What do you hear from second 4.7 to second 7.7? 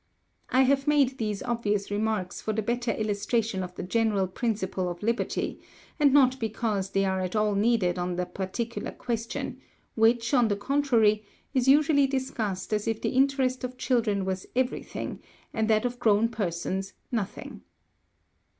of liberty, and not because they are at all